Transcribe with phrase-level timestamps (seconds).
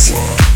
[0.05, 0.54] Slide.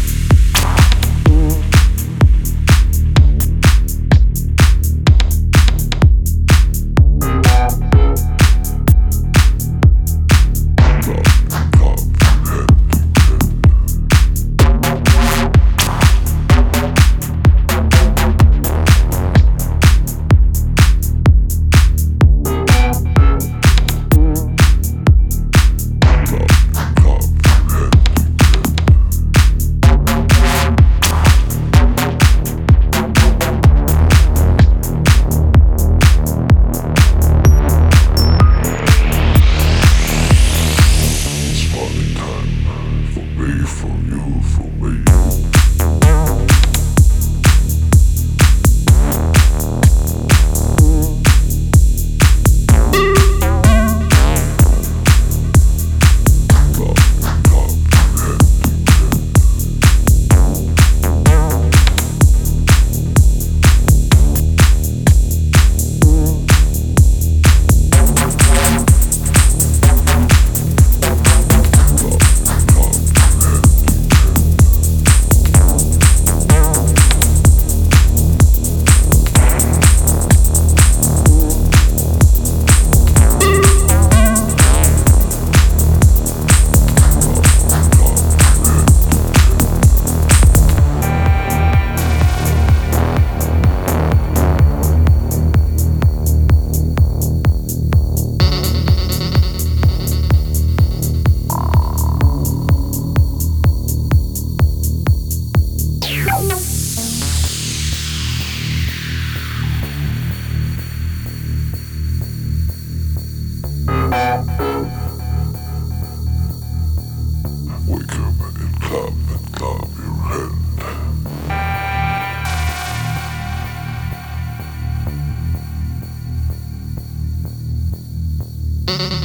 [128.89, 129.18] Mm-hmm.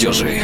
[0.00, 0.39] молодежи.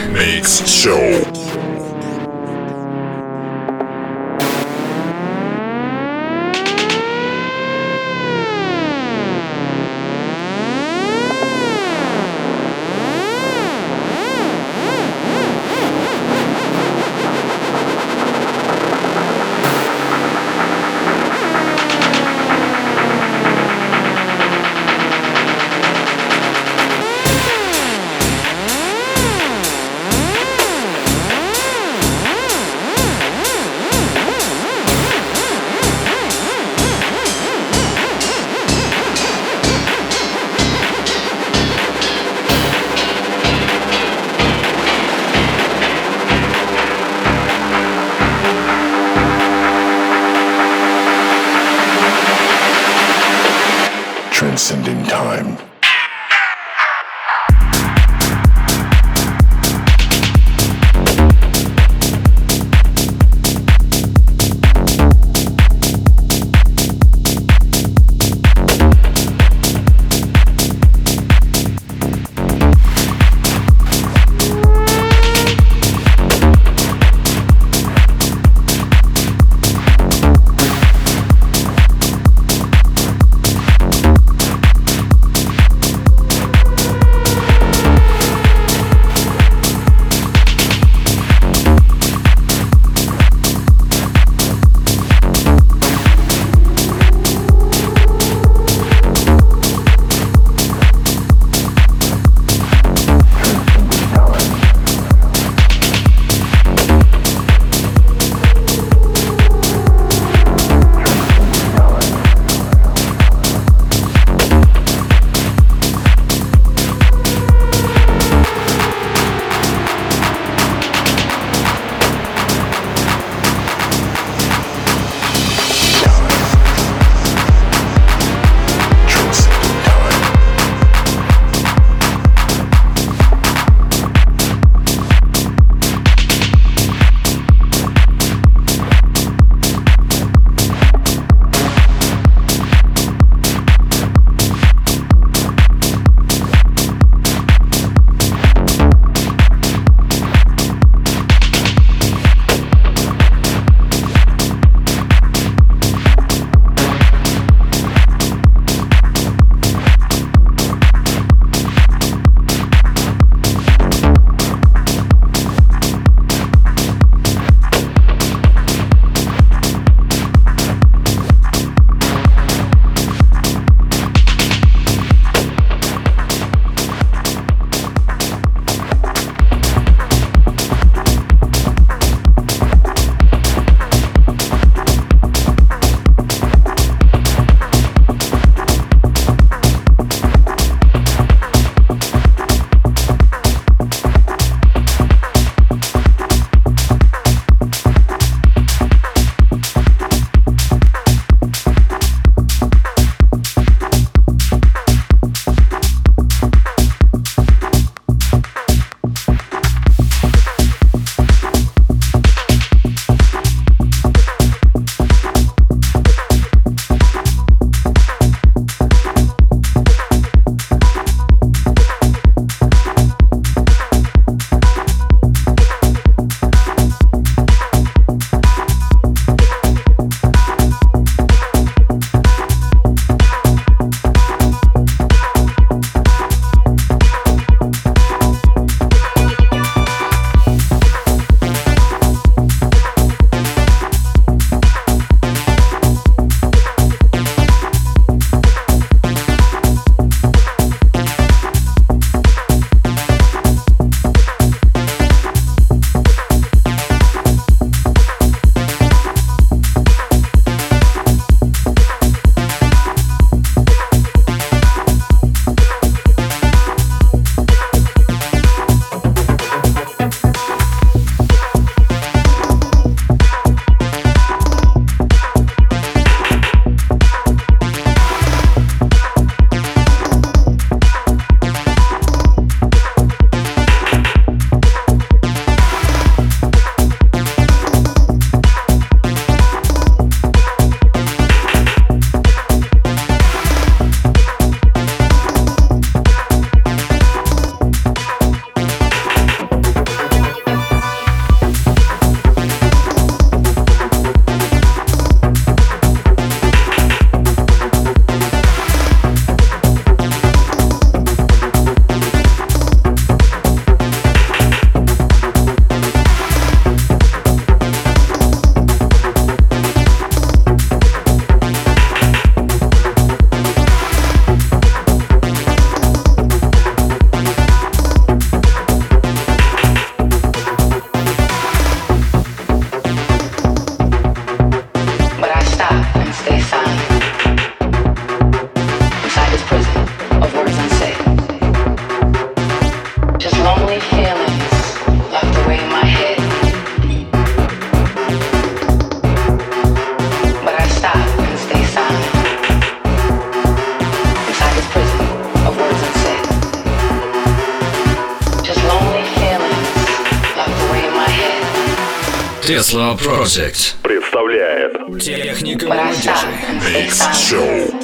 [362.86, 366.28] Techno Project представляет Техника молодежи
[366.72, 367.74] Mix Show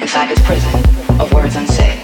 [0.00, 1.95] Inside this prison of words unsaid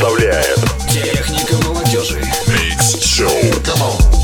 [0.00, 3.28] представляет Техника молодежи Mix Show.
[3.62, 4.19] Come on.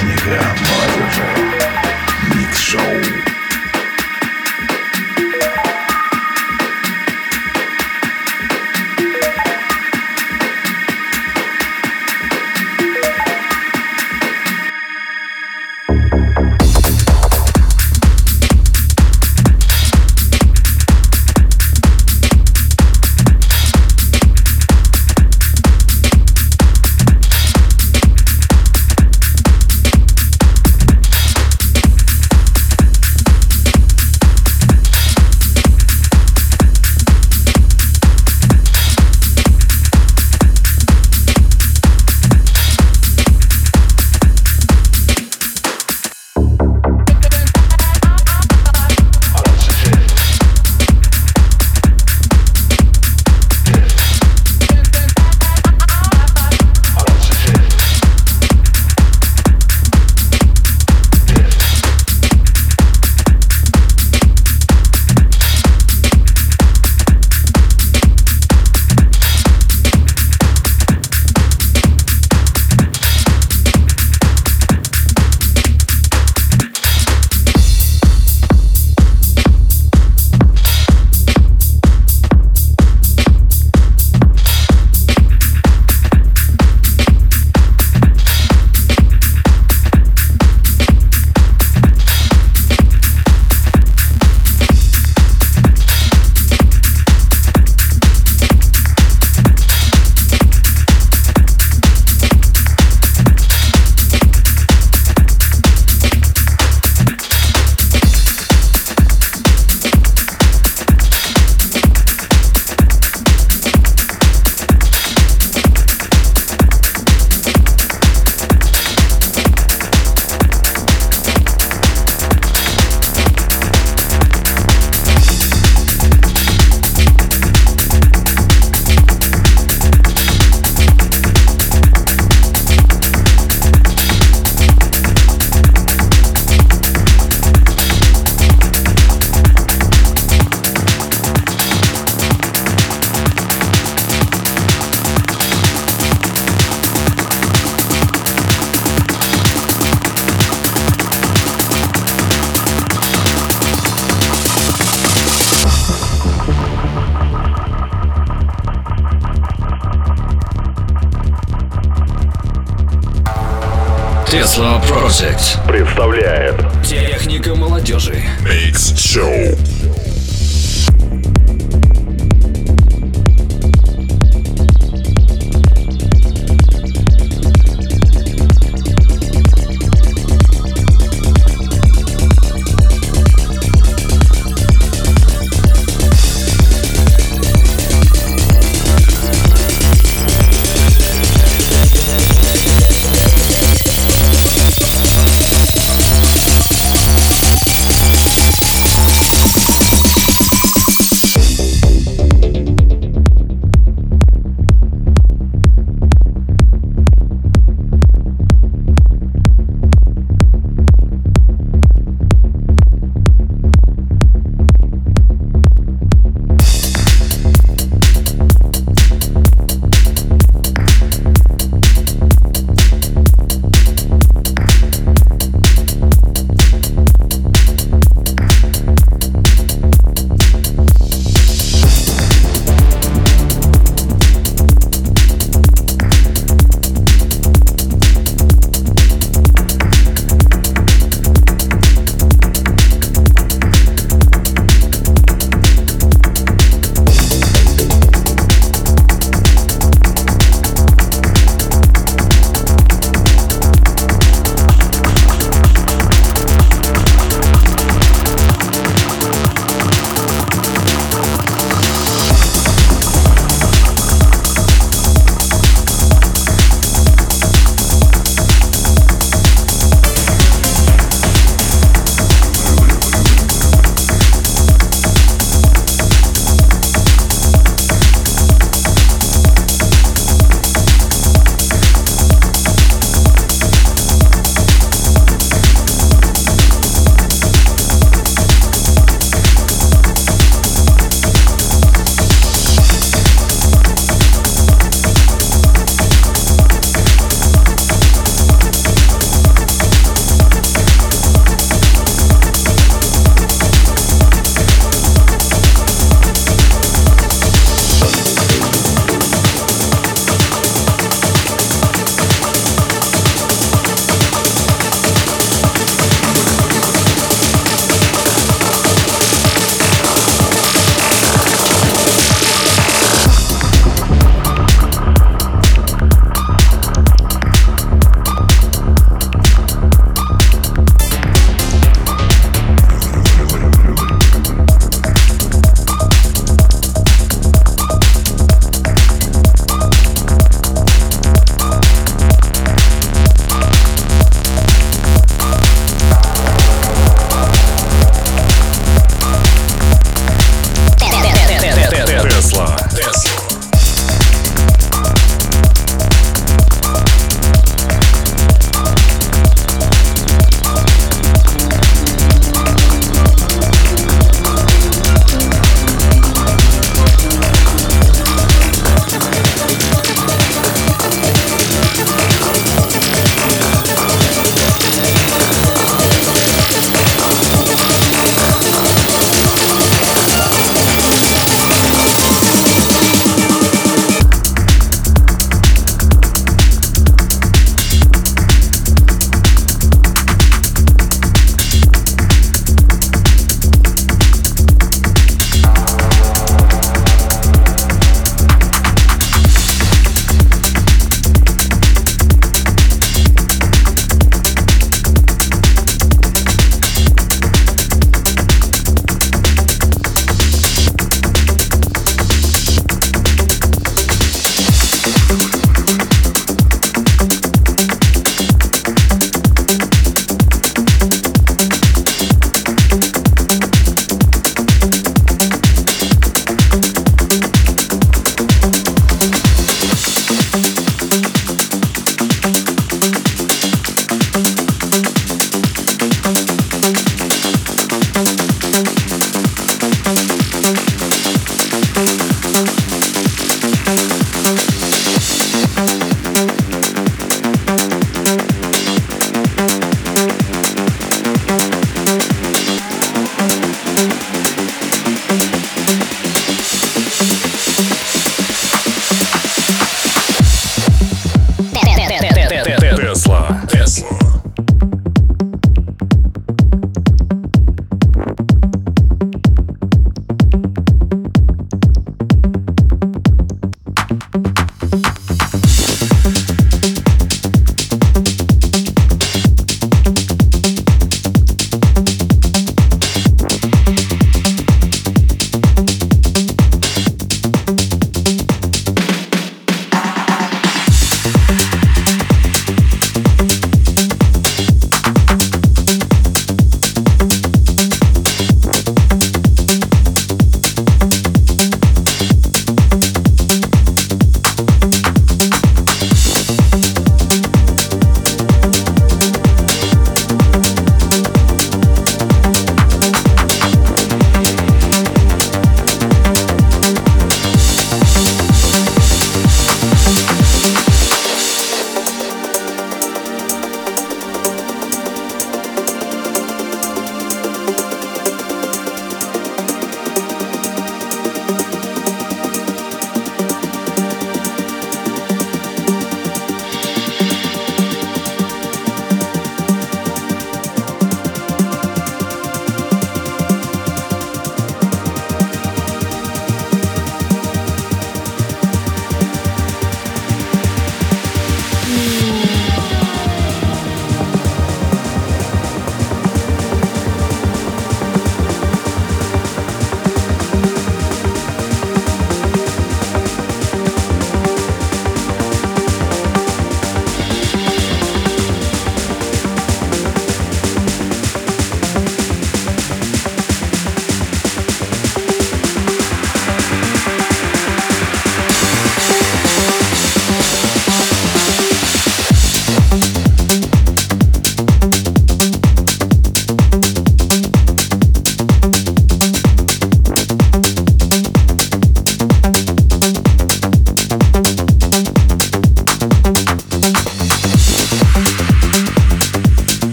[0.00, 1.28] Книга Морожа.
[2.34, 3.33] Микс-шоу.